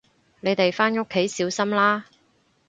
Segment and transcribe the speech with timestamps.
[0.39, 2.07] 你哋返屋企小心啦